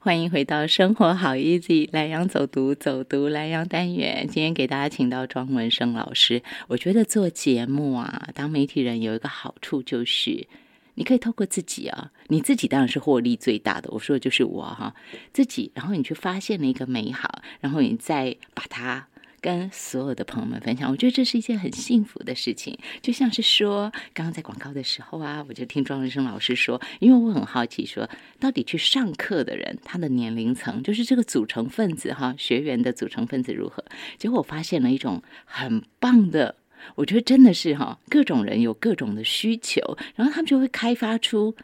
[0.00, 4.28] 欢迎回到生活好 easy 蓝洋走读走读蓝洋单元。
[4.30, 6.40] 今天给大家请到庄文生老师。
[6.68, 10.46] 我觉得做节目啊，当媒体人有一个好处就是，
[10.94, 13.90] 你可以透过自己啊，你自己当然是获利最大的。
[13.90, 14.94] 我说的就是我哈，
[15.32, 19.08] 自己，然后你去发现了一个美好，然后你再把它。
[19.40, 22.78] 跟所有的朋友们分享，我觉得这是一件很幸福的事情。
[23.00, 28.08] 就像是说，刚刚在广告的时候啊，我就听庄文生老师说，因为我很好奇，说
[28.40, 33.84] 到底去上课的人他的年龄层，就是这个组成分子哈，学员的组成分子如何？
[34.16, 36.56] 结果我发现了一种很棒的，
[36.96, 41.54] 我觉得真的是哈，各种人有各种的需求，然后他们就会开发出。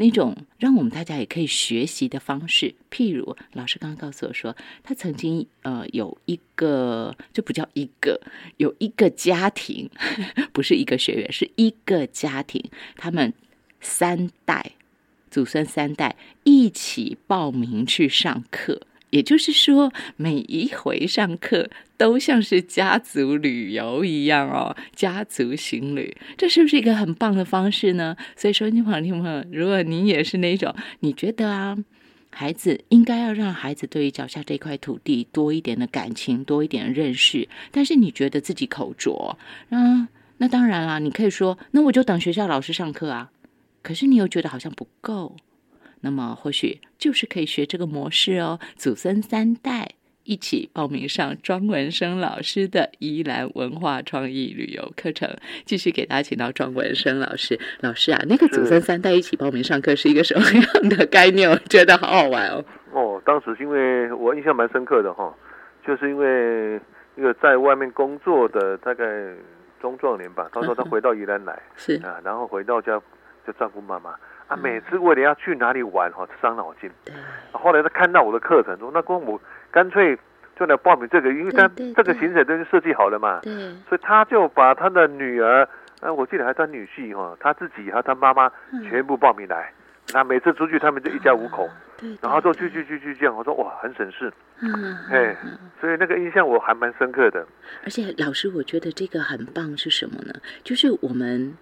[0.00, 8.18] 那种让我们大家也可以学习的方式，譬如老师刚刚告诉我说，他曾经呃有一个，就不叫一个，
[8.56, 9.90] 有一个家庭，
[10.54, 12.64] 不是一个学员，是一个家庭，
[12.96, 13.30] 他们
[13.82, 14.72] 三代
[15.30, 18.80] 祖孙三代一起报名去上课。
[19.10, 28.16] 也就是说，每一回上课都像是家族旅游一样哦，家族行旅，这是不是一个很棒的方式呢？
[28.36, 31.76] 所以说，听朋友，如果您也是那种，你觉得啊，
[32.30, 39.36] 孩子应该要让孩子对于脚下这块土地多一点的感情，多一点认识，但是你觉得自己口拙，
[39.70, 40.06] 嗯，
[40.38, 43.30] 那当然啦，你可以说，那我就等学校老师上课啊。
[43.82, 45.34] 可是你又觉得好像不够。
[46.00, 49.88] 那么或许就是可以学这个模式哦，祖孙三代
[50.24, 55.28] 一起报名上庄文生老师的宜兰文化创意旅游课程，
[55.64, 57.58] 继续给大家请到庄文生老师。
[57.80, 61.50] 老师啊，那个祖孙三代一起报名上课是一个什么样的概念？
[61.50, 62.64] 我觉得好好玩哦。
[62.92, 65.34] 哦，当时因为我印象蛮深刻的哈，
[65.86, 66.80] 就是因为
[67.16, 69.04] 一个在外面工作的大概
[69.80, 73.00] 中壮年吧，他说他回到宜兰来，是啊，然后回到家
[73.46, 74.14] 就照顾妈妈。
[74.50, 76.90] 他每次为了要去哪里玩哈，伤脑筋。
[77.52, 80.18] 后来他看到我的课程，说：“那公我干脆
[80.58, 83.52] 就来报名这个，因为他这个行程都是设计好了嘛。”对。
[83.88, 85.62] 所以他就把他的女儿，
[86.00, 88.50] 啊，我记得还他女婿哈，他自己和他妈妈
[88.88, 89.72] 全部报名来。
[90.12, 91.70] 那每次出去，他们就一家五口。
[91.96, 92.18] 对。
[92.20, 94.32] 然后就去去去去这样，我说哇，很省事。
[94.60, 94.98] 嗯。
[95.12, 95.36] 哎，
[95.80, 97.46] 所以那个印象我还蛮深刻的。
[97.84, 100.34] 而且老师，我觉得这个很棒是什么呢？
[100.64, 101.56] 就是我们。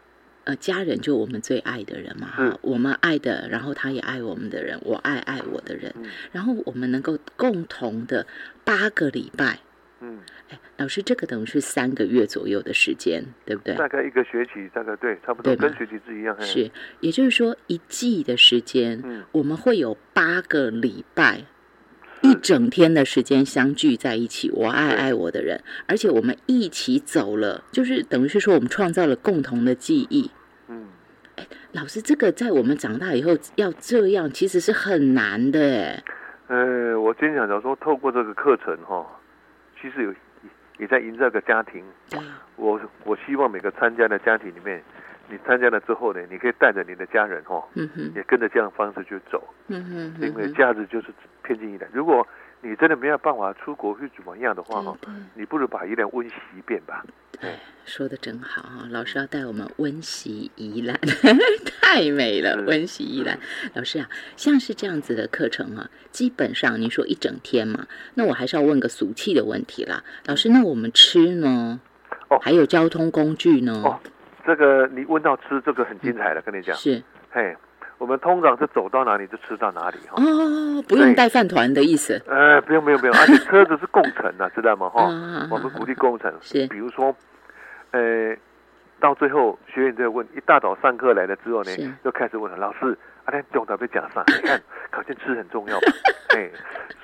[0.49, 5.95] 呃，家人就我们最爱的人嘛，哈，我们爱的，然后他也爱我们的人，我爱爱我的人，
[6.33, 8.27] 然后我们能够共同的
[8.65, 9.59] 八个礼拜，
[10.01, 13.75] 嗯，哎，老师，这个等于是三个月左右的时间，对不对？
[13.75, 16.35] 大概一个学期，大概对，差不多跟学期制一样。
[16.41, 16.71] 是，
[17.01, 21.45] 也就是说一季的时间，嗯，我们会有八个礼拜，
[22.23, 30.31] 一整天的时间相聚在一起，我爱爱我的人，而且我们一起走了，就是等于是说我们创造了共同的记忆。
[31.73, 36.05] 老师，这个在我们长大以后要这样，其实是很难的哎。
[36.49, 39.07] 呃，我今天想说，透过这个课程哈，
[39.81, 40.15] 其实有
[40.79, 41.85] 也在营造个家庭。
[42.57, 44.83] 我我希望每个参加的家庭里面，
[45.29, 47.63] 你参加了之后呢，你可以带着你的家人哈，
[48.15, 49.43] 也跟着这样方式去走。
[49.67, 50.27] 嗯哼。
[50.27, 51.09] 因为价值就是
[51.43, 51.89] 偏近一点。
[51.93, 52.27] 如果
[52.61, 54.97] 你真的没有办法出国去怎么样的话哈，
[55.35, 57.05] 你不如把一点温习一遍吧。
[57.41, 57.51] 对，
[57.85, 60.99] 说的真好哈，老师要带我们温习宜兰，
[61.81, 63.39] 太美了，温习宜兰。
[63.75, 70.03] 老师啊，像是这样子的课程啊，基本上你说一整天嘛，那我还是要问个俗气的问题啦。
[70.27, 71.81] 老师，那我们吃呢？
[72.29, 73.83] 哦，还有交通工具呢？
[73.85, 74.01] 哦，
[74.45, 76.77] 这个你问到吃，这个很精彩的，跟你讲。
[76.77, 77.57] 是，嘿。
[77.99, 82.23] 我们通常是走到哪里就吃到哪里哈哦，不用带饭团的意思。
[82.27, 85.05] 呃，不用不用不用，而且车子是共乘的，知道吗哈？
[85.51, 86.67] 我们鼓励共乘，是。
[86.69, 87.15] 比如说，
[87.91, 88.35] 呃，
[89.01, 91.71] 到最后学员在问，一大早上课来了之后呢，
[92.05, 92.97] 就开始问了老师。
[93.29, 94.25] 阿天中特别讲上？
[94.41, 94.59] 你看，
[94.91, 95.77] 考卷吃很重要，
[96.35, 96.49] 哎，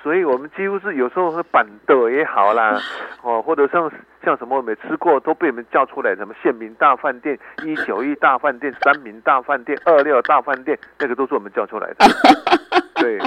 [0.01, 2.79] 所以我们几乎是有时候是板豆也好啦，
[3.21, 3.91] 哦，或者像
[4.23, 12.05] 像什么没吃过都被你们叫出来，什么县民大饭店、一九一大饭店、三民大饭店、二六大饭店，那个都是我们叫出来的，
[12.95, 13.21] 对。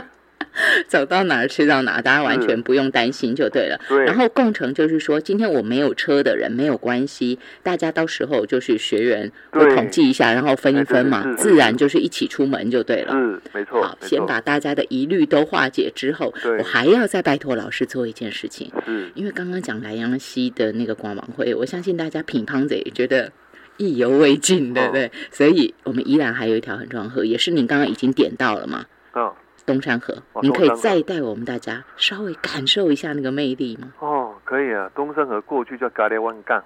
[0.86, 3.80] 走到哪儿吃到哪，大家完全不用担心就对了。
[3.88, 4.04] 对。
[4.04, 13.12] 然后共乘就是说，今天我没有车的人没有关系，大家到时候就是学员会统计一下，然后分一分嘛，自然就是一起出门就对了。
[13.14, 13.82] 嗯，没错。
[13.82, 18.70] 好，先把大家的疑虑都化解之后，我还要再拜托老师做一件事情。
[18.86, 19.10] 嗯。
[19.14, 23.30] 因为刚刚讲莱阳西的那个光芒会，我相信大家品乓也觉得
[23.76, 25.10] 意犹未尽，对不对？
[25.30, 28.84] 所以我们依然还有一条很重要的河，也是您刚刚已经点到了嘛。
[29.14, 29.32] 嗯。
[29.68, 33.92] 东山河，您可以再带我们大家稍微感受一下那个魅力吗？
[33.98, 34.90] 哦，可以啊。
[34.94, 36.64] 东山河过去叫咖喱湾港，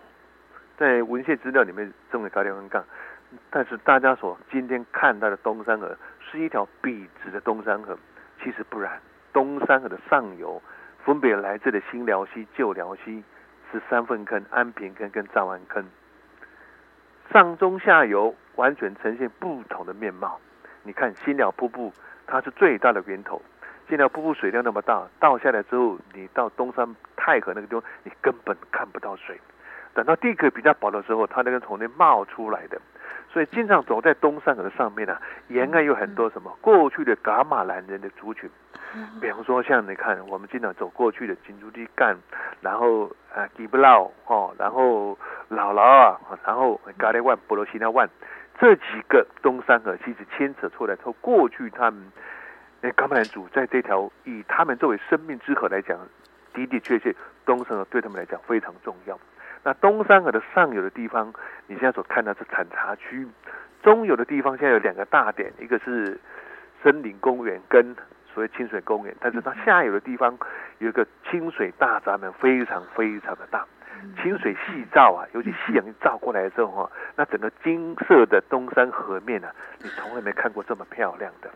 [0.78, 2.84] 在文献资料里面称为咖喱湾港，
[3.50, 5.96] 但是大家所今天看到的东山河
[6.31, 7.99] 是一条笔直的东山河，
[8.40, 9.00] 其实不然。
[9.32, 10.62] 东山河的上游，
[11.04, 13.25] 分别来自的新辽溪、旧辽溪
[13.72, 15.84] 是三份坑、安平坑跟藏湾坑。
[17.32, 20.38] 上中下游完全呈现不同的面貌。
[20.84, 21.93] 你看新寮瀑布，
[22.32, 23.43] 它是最大的源头。
[23.90, 29.38] 现在瀑布水量那么大，倒下来之后，你到东山太和那个地方，你根本看不到水。
[29.93, 32.81] 等到地壳比较薄的时候，它那个从那冒出来的。
[33.31, 35.19] 所以经常走在东山河的上面呢，
[35.49, 38.49] 沿岸有很多什么过去的噶玛兰人的族群。
[39.20, 42.17] 比方说像你看，我们经常走过去的金珠地干，
[42.62, 45.19] 然后啊吉布劳哦，然后
[45.50, 48.08] 姥姥啊，然后嘎列万、波罗西纳万，
[48.62, 52.00] 这几个东山河其实牵扯出来，从过去他们
[52.81, 55.99] 那噶玛兰族在这条以他们作为生命之河来讲，
[56.55, 57.12] 的的确确
[57.44, 59.19] 东山河对他们来讲非常重要。
[59.64, 61.35] 那东山河的上游的地方，
[61.67, 63.26] 你现在所看到是产茶区；
[63.82, 66.17] 中游的地方现在有两个大点，一个是
[66.85, 67.97] 森林公园跟
[68.32, 70.38] 所谓清水公园，但是它下游的地方
[70.79, 73.67] 有一个清水大闸门，非常非常的大。
[74.22, 79.52] 清水细照啊，尤其夕阳照过来之后哈，那整个金色的东山河面啊，
[79.82, 81.50] 你从来没看过这么漂亮的。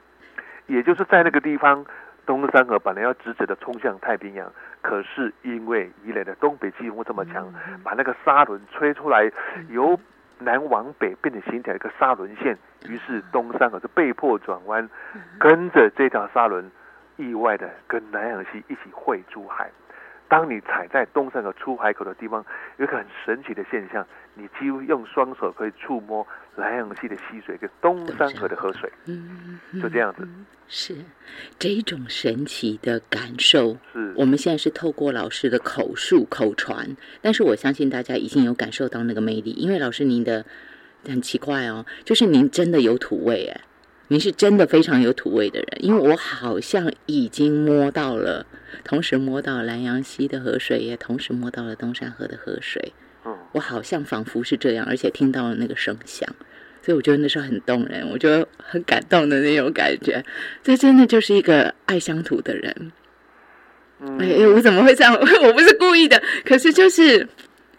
[0.66, 1.84] 也就是在那个地方。
[2.26, 4.52] 东山河本来要直直的冲向太平洋，
[4.82, 7.54] 可是因为宜兰的东北季风这么强，
[7.84, 9.30] 把那个沙轮吹出来，
[9.68, 9.96] 由
[10.40, 12.58] 南往北变成形成一个沙轮线，
[12.88, 14.90] 于是东山河就被迫转弯，
[15.38, 16.68] 跟着这条沙轮，
[17.14, 19.70] 意外的跟南洋溪一起汇珠海。
[20.28, 22.44] 当你踩在东山河出海口的地方，
[22.78, 26.26] 有一个很神奇的现象，你几乎用双手可以触摸
[26.56, 30.26] 南洋溪的溪水跟东山河的河水，嗯，就这样子。
[30.68, 30.96] 是
[31.60, 34.12] 这种神奇的感受，是。
[34.16, 40.44] 我们现在是透过老师的口述口传，但是我相信大家已经有感受到那个魅力，因为老师您的
[41.08, 43.60] 很奇怪哦，就是您真的有土味哎，
[44.08, 48.46] 您是真的非常有土味的人，因为我好像已经摸到了，
[48.84, 52.92] 同时摸到南阳溪的河水，也同时摸到了东山河的河水，
[53.24, 56.28] 嗯，我好像仿佛是这样，而且听到了那个声响。
[56.82, 60.24] 所以我觉得那时候很动人，我觉得很感动的那种感觉。
[60.62, 62.92] 这真的就是一个爱乡土的人。
[64.20, 65.12] 哎，我怎么会这样？
[65.42, 67.26] 我不是故意的，可是就是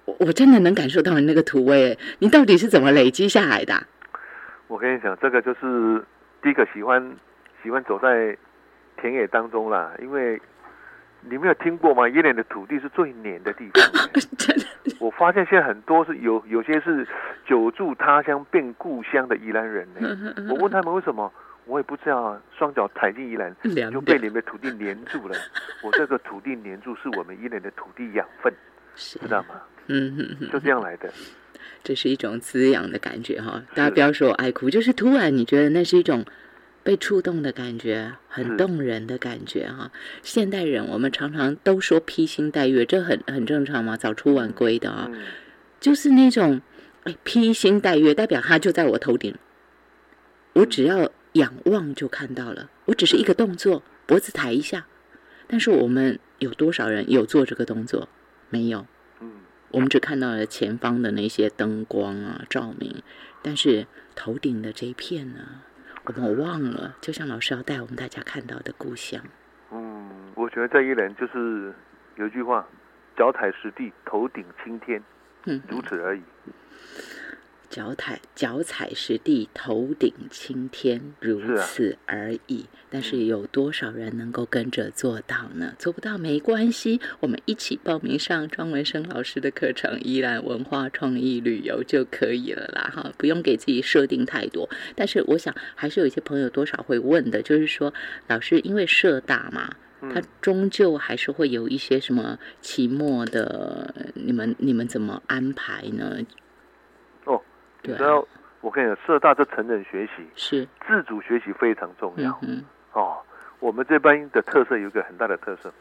[0.03, 1.97] 我真的能感受到你那个土味。
[2.19, 3.81] 你到底是怎么累积下来的？
[4.67, 6.03] 我跟你讲，这个就是
[6.41, 7.15] 第一个喜欢
[7.63, 8.37] 喜欢走在
[9.01, 10.41] 田野当中啦，因为。
[11.21, 12.07] 你没有听过吗？
[12.07, 13.83] 宜兰的土地是最黏的地方。
[15.01, 17.05] 我发现现在很多是有有些是
[17.43, 20.45] 久住他乡变故乡的宜兰人呢。
[20.47, 21.29] 我问他们为什么，
[21.65, 22.41] 我也不知道啊。
[22.55, 23.53] 双脚踩进宜兰，
[23.91, 25.35] 就被你们土地黏住了。
[25.83, 28.53] 我这个土地黏住，是我们宜兰的土地养分，
[28.95, 29.59] 知道吗？
[29.87, 31.11] 嗯嗯，就这样来的。
[31.83, 33.63] 这是一种滋养的感觉哈。
[33.75, 36.25] 大家不要说我爱哭，就是突然你觉得那是一种。
[36.83, 39.91] 被触动的感觉，很动人的感觉哈。
[40.23, 45.11] 现代人我们常常都说披星戴月，这很很正常嘛，早出晚归的啊，
[45.81, 46.61] 就是那种
[47.03, 49.35] 哎披星戴月，代表他就在我头顶，
[50.53, 52.69] 我只要仰望就看到了。
[52.85, 54.87] 我只是一个动作，脖子抬一下，
[55.45, 58.07] 但是我们有多少人有做这个动作？
[58.49, 58.85] 没有。
[59.67, 63.03] 嗯，我们只看到了前方的那些灯光啊照明，
[63.41, 65.61] 但是头顶的这一片呢？
[66.15, 69.21] 我忘了，就像老师要带我们大家看到的故乡。
[69.71, 71.73] 嗯，我觉得这一人就是
[72.15, 72.65] 有一句话：
[73.17, 75.03] 脚踩实地，头顶青天。
[75.43, 76.21] 嗯，如此而已。
[77.69, 82.65] 脚踩脚踩实地，头顶青天，如此而已。
[82.89, 85.73] 但是有多少人能够跟着做到呢？
[85.77, 92.89] 做不到没关系，我们一起报名上庄文生老师的课程，依然文化创意旅游就可以了啦。
[92.95, 94.69] 哈，不用给自己设定太多。
[94.95, 97.93] 但是我想，还是有一些朋友多少会问的，就是说，
[98.27, 99.75] 老师因为社大嘛，
[100.13, 106.17] 他终究还是会有一些什么期末的，你们你们怎么安排呢？
[107.95, 108.27] 然后
[108.61, 110.67] 我跟你讲，社大这成人学习是。
[110.87, 112.37] 自主学习非常重要。
[112.41, 112.63] 嗯
[112.93, 113.17] 哦，
[113.59, 115.71] 我们这班的特色有一个很大的特色，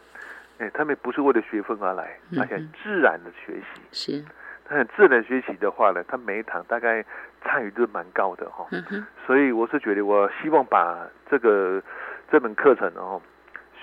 [0.59, 3.81] 哎，他们不是为了学分而来，而且自然的学习。
[3.91, 4.25] 是，
[4.65, 7.05] 他很自然学习的话呢，他每一堂大概
[7.43, 8.67] 参与度蛮高的哈。
[8.71, 11.83] 嗯所以我是觉得，我希望把这个
[12.31, 13.21] 这门课程哦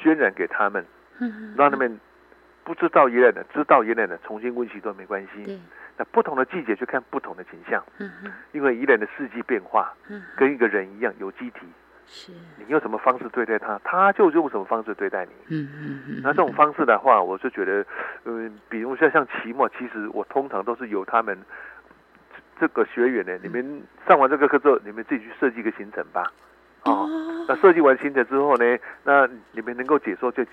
[0.01, 0.85] 渲染给他们，
[1.57, 1.99] 让他们
[2.63, 5.59] 不知道一类的，知道一类的，重新温习都没关系。
[5.97, 8.11] 那不同的季节去看不同的景象，嗯
[8.51, 11.59] 因为宜兰的四季变化，嗯，跟一个人一样有机体，
[12.07, 16.21] 是，你用什么方式对待他，他就用什么方式对待你，嗯嗯嗯。
[16.23, 17.85] 那这种方式的话，我就觉得，
[18.25, 21.37] 嗯，比如说像期末，其实我通常都是由他们
[22.59, 26.31] 这个学员呢，你们上完这个课之后，你们自己去设计一个行程吧，
[26.85, 27.07] 哦，
[27.47, 30.43] 那设计完行程之后呢，那你们能够解说就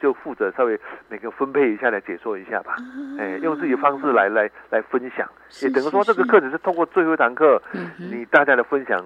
[0.00, 0.78] 就负责稍微
[1.08, 2.76] 每个分配一下来解说一下吧。
[3.18, 5.28] 哎，用自己的方式来来来分享，
[5.62, 7.60] 也等于说这个课程是通过最后一堂课，
[7.96, 9.04] 你大家的分享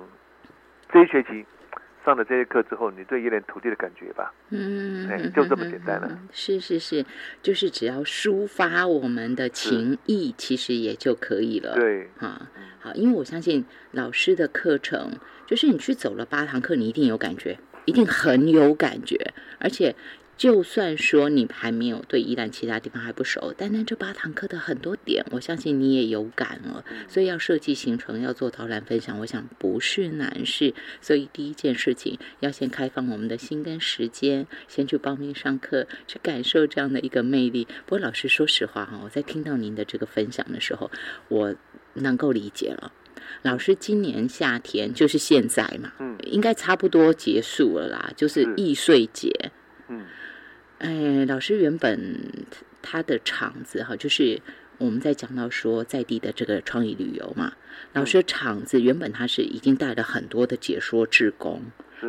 [0.93, 1.45] 这一学期。
[2.05, 4.35] 上了这些课之后，你对一点土地的感觉吧？
[4.51, 6.19] 嗯，哎，就这么简单了。
[6.33, 7.07] 是是是，
[7.43, 11.75] 就是只要抒发我们的情谊，其实也就可以了。
[11.75, 12.43] 对，哈，
[12.81, 15.13] 好，因为我相信老师的课程，
[15.47, 19.95] 就是你去走了八堂课，你一定有感觉，一定很有感觉，而且。
[20.43, 26.85] 就算说你还没有对宜兰其他地方还不熟，但那这八堂课的很多点，我相信你也有感了。
[27.07, 30.75] 所以要设计行程，要做导览分享，我想不是难事。
[31.01, 37.69] 所以第一件事情，要先开放我们的心跟时间，先去报名上课，去感受这样的一个魅力。
[37.87, 40.91] 不过老师说实话哈，我在听到您的这个分享的时候，
[41.29, 41.55] 我
[41.95, 42.93] 能够理解了。
[43.43, 49.53] 老师今年夏天就是现在嘛，嗯，应该差不多结束了啦，就是易碎节，
[49.87, 50.05] 嗯。
[50.83, 52.45] 哎，老师原本
[52.83, 54.41] 他的场子哈，就是
[54.79, 57.53] 我们在讲到说在地的这个创意旅游嘛。
[57.93, 61.63] 老师场子原本他是已经带了很多的解说志工，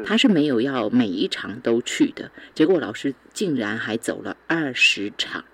[0.03, 2.31] 他是没有要每一场都去的。
[2.55, 5.45] 结果老师竟然还走了二十场，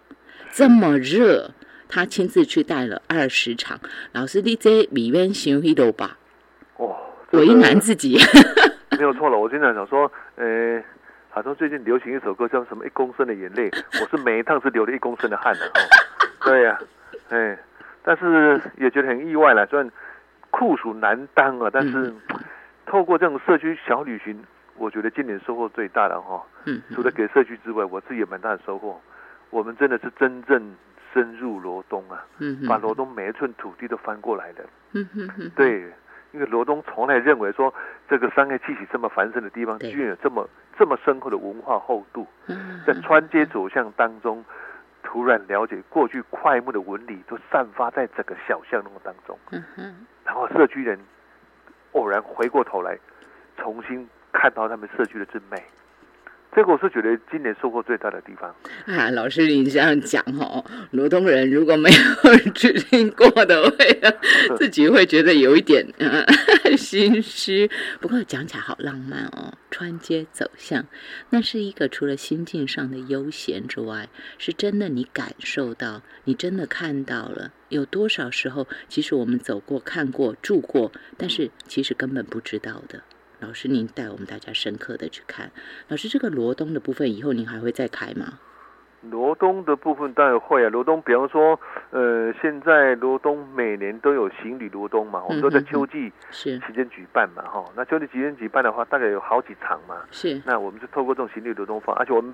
[0.53, 1.51] 这么热，
[1.89, 3.81] 他亲自去带了二十场。
[4.13, 6.17] 老师，你这里面行一路吧？
[6.77, 6.95] 哦，
[7.31, 8.17] 为难自己，
[8.97, 9.37] 没有错了。
[9.37, 10.81] 我经常想说，呃。
[11.29, 13.69] 好像最近流行一首歌叫什么一公升的眼泪，
[14.01, 15.79] 我是每一趟是流了一公升的汗的哦。
[16.43, 16.79] 对呀，
[17.29, 17.57] 哎，
[18.03, 19.89] 但是也觉得很意外了，虽然
[20.49, 22.13] 酷暑难当啊，但是
[22.85, 24.43] 透过这种社区小旅行，
[24.75, 26.43] 我觉得今年收获最大的哈。
[26.65, 26.81] 嗯。
[26.93, 28.99] 除了给社区之外，我自己也蛮大的收获。
[29.51, 30.75] 我们真的是真正
[31.13, 34.57] 深入罗东啊，嗯，把罗东每一寸土地都翻过来了。
[34.93, 35.51] 嗯哼哼。
[35.55, 35.91] 对。
[36.31, 37.73] 因为罗东从来认为说，
[38.07, 40.47] 这个商业气息这么繁盛的地方，居然有这么
[40.79, 42.25] 这么深厚的文化厚度。
[42.87, 44.43] 在穿街走巷当中，
[45.03, 49.37] 突然了解过去快木的纹理都散发在整个小巷弄当中。
[50.23, 50.97] 然后社区人
[51.91, 52.97] 偶然回过头来，
[53.57, 55.61] 重新看到他们社区的真美。
[56.55, 58.53] 这个我是觉得今年收获最大的地方
[58.85, 64.01] 啊，老师你这样讲哦，罗东人如果没有去听过的，会
[64.57, 65.85] 自己会觉得有一点
[66.75, 67.69] 心虚。
[68.01, 70.85] 不过讲起来好浪漫哦，穿街走巷，
[71.29, 77.51] 那是一个除了心境上的悠闲之外，是真的你感受到，你真的看到了。
[77.69, 83.03] 有多少时候，其实我们走过、看过、住过，但是其实根本不知道的。
[83.39, 85.51] 老师，您带我们大家深刻的去看。
[85.87, 88.39] 老师，这个罗东的部分以后您还会再开吗？
[89.01, 90.69] 罗东的部分当然会啊。
[90.69, 91.59] 罗东，比方说，
[91.91, 97.63] 呃，现在罗东每年都有行旅罗东嘛，我们都在秋季是期间举办嘛，哈。
[97.75, 99.95] 那秋季期间举办的话，大概有好几场嘛。
[100.11, 100.41] 是。
[100.45, 102.33] 那我们就透过这种行旅罗东方，而且我们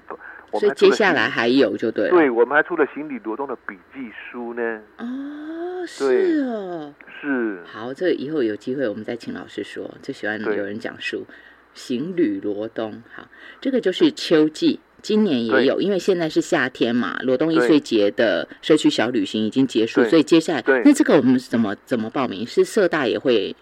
[0.51, 2.09] 我们接下来还有就对。
[2.09, 4.81] 对，我们还出了行旅罗东的笔记书呢。
[4.97, 6.93] 哦，是哦。
[7.21, 9.95] 是好，这以后有机会我们再请老师说。
[10.01, 11.25] 最喜欢有人讲述
[11.73, 13.01] 行旅罗东。
[13.13, 13.27] 好，
[13.61, 17.15] 这个就是秋季，今年也有，因为现在是夏天嘛。
[17.21, 22.43] 罗东一岁节的社区小旅行已经结束，所以接下来那这个我们怎么怎么报名？
[22.47, 23.55] 是社大也会？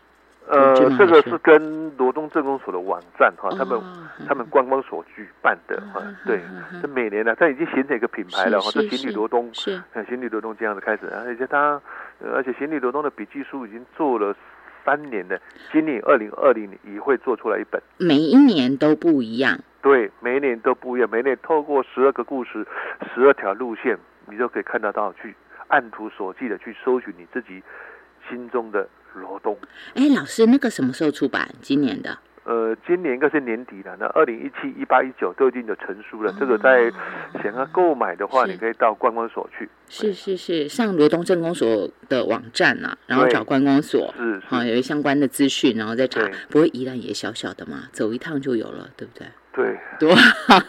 [0.47, 3.81] 呃，这个是跟罗东镇公所的网站哈，他们
[4.25, 6.01] 他们观光所举办的哈。
[6.25, 6.39] 对，
[6.81, 8.71] 这每年呢，它已经形成一个品牌了哈。
[8.71, 11.81] 这行旅罗东是行旅罗东这样子开始，而且它。
[12.33, 14.33] 而且行李罗东的笔记书已经做了
[14.85, 15.39] 三年的，
[15.71, 17.81] 今年二零二零年也会做出来一本。
[17.97, 19.59] 每一年都不一样。
[19.81, 21.09] 对，每一年都不一样。
[21.09, 22.65] 每一年透过十二个故事、
[23.13, 23.97] 十二条路线，
[24.29, 25.35] 你就可以看得到，去
[25.67, 27.61] 按图索骥的去搜寻你自己
[28.29, 29.57] 心中的罗东。
[29.95, 31.49] 哎，老师，那个什么时候出版？
[31.61, 32.17] 今年的？
[32.45, 33.95] 呃，今年应该是年底了。
[33.97, 36.35] 那二零一七、一八、一九都已经有成书了。
[36.38, 36.91] 这个在
[37.41, 39.69] 想要购买的话，你可以到观光所去。
[39.88, 46.21] 是是是，上罗东镇公所的网站呐，然后找观光所，是啊，有相关的资讯，然后再查。
[46.50, 49.27] 不过宜兰也小小的嘛，走一趟就有了，对不对？
[49.53, 50.59] 对，多好，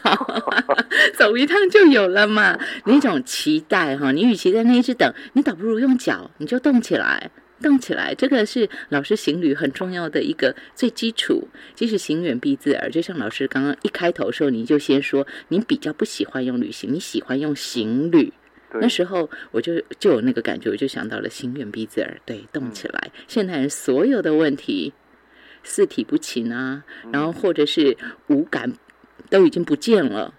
[1.16, 2.57] 走一趟就有了嘛。
[2.85, 7.31] 那种期待哈，你与其在那一直等，你倒不如用脚，你就动起来。
[7.62, 11.49] 动起来，这个是老师行旅很重要的一个最基础。
[11.75, 18.32] 即使行远必自耳，就像老师刚刚一开头的时候，你就先说你比较不喜欢用旅行，你喜欢用行旅。
[18.80, 23.12] 那时候我就就有那个感觉，我就想到了行远必自耳，对，动起来。
[23.28, 24.92] 现代人所有的问题，
[25.62, 26.82] 四体不勤啊，
[27.12, 27.96] 然后或者是
[28.26, 28.73] 五感
[29.30, 30.34] 都已经不见了。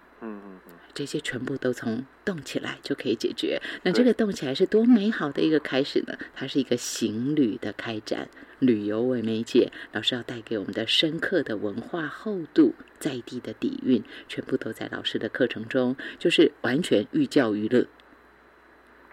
[0.96, 3.60] 这些全部都从动起来就可以解决。
[3.82, 6.16] 那这个动起来是多美好的一个开始呢？
[6.34, 17.86] 它是一个行旅的开展，旅游为媒介，老师要带给我们的深刻的文化厚度、在地的底蕴，全部都在老师的课程中，就是完全寓教于乐。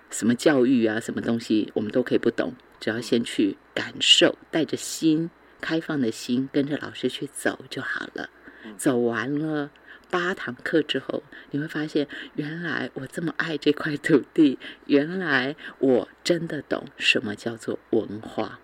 [0.10, 8.30] 什么教育啊，什么东西我们都可以不懂，只要先去感受，带着心开放的心，跟着老师去走就好了。
[8.78, 9.70] 走完了
[10.14, 18.60] 八堂课之后，你会发现，原来我这么爱这块土地， 原来我真的懂什么叫做文化。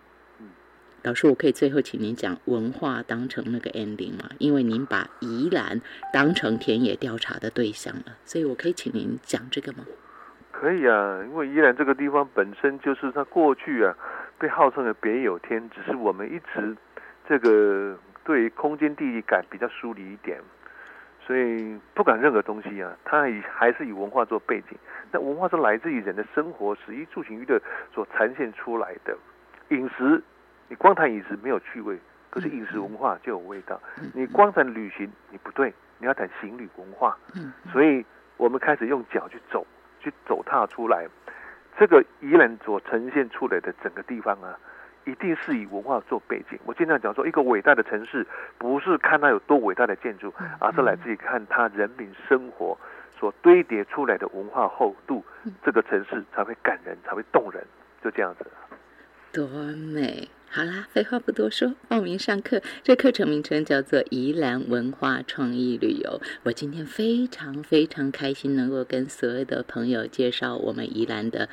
[1.02, 4.30] 老师，我可以最后请您讲文化当成那个 ending 吗？
[4.38, 5.82] 因为您把宜兰
[6.14, 9.80] 当成田野调查的对象了，所以我可以请您讲这个吗？
[10.52, 13.96] 可以啊，因为宜兰这个地方本身就是它过去啊
[14.38, 16.78] 被号称的别有天，只是我们一直
[17.28, 20.40] 这个对空间地理感比较疏离一点，
[21.30, 24.76] 所以不管任何东西啊，它以还是以文化做背景。
[25.12, 27.62] 那文化是来自于人的生活，食衣住行娱乐
[27.94, 29.16] 所呈现出来的。
[29.70, 30.20] 饮食，
[30.68, 32.00] 你光谈饮食没有趣味，
[32.32, 33.80] 可是饮食文化就有味道。
[34.16, 37.16] 你光谈旅行，你不对，你要谈行旅文化。
[37.72, 38.04] 所以
[38.38, 39.64] 我们开始用脚去走。
[40.02, 41.06] 去走踏出来，
[41.78, 44.58] 这个宜兰所呈现出来的整个地方啊，
[45.06, 46.60] 一定是以文化做背景。
[46.66, 48.26] 我经常讲说，一个伟大的城市
[48.58, 52.78] 不是看它有多伟大的建筑，而是来自于看它人民生活
[53.20, 55.24] 所堆叠出来的文化厚度，
[55.64, 57.64] 这个城市才会感人，才会动人。
[58.04, 58.46] 就这样子，
[59.34, 60.30] 多美。
[60.52, 62.60] 好啦，废话不多说，报名上课。
[62.82, 66.20] 这课程名称叫做宜兰文化创意旅游。
[66.42, 71.50] 我今天非常非常开心，能够跟所有的朋友介绍我们宜兰的。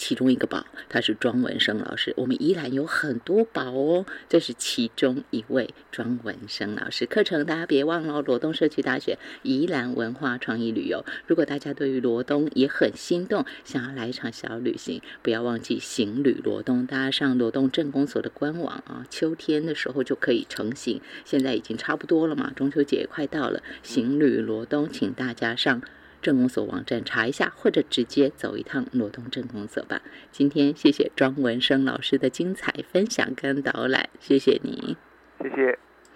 [0.00, 2.14] 其中一个宝，他是庄文生老师。
[2.16, 7.04] 我们宜兰有很多宝哦，这是其中一位庄文生老师。
[7.04, 11.04] 课程大家别忘了，罗东社区大学宜兰文化创意旅游。
[11.26, 16.86] 如果大家对于罗东也很心动，想要来一场小旅行，不要忘记行旅罗东。
[16.86, 21.02] 大家上罗东镇公所的官网啊，秋天的时候就可以成行。
[21.26, 25.82] 现在已经差不多了嘛，中秋节快到了，行旅罗东，请大家上。
[26.20, 30.02] 镇公所网站查一下，或者直接走一趟罗东镇公所吧。
[30.30, 34.96] 今天谢谢庄文生老师的精彩分享跟导览，谢谢你，
[35.42, 35.78] 谢谢。